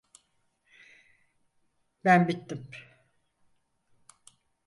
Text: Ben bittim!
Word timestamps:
Ben 2.03 2.27
bittim! 2.27 2.69